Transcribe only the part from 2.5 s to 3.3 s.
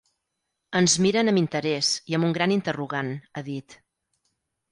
interrogant,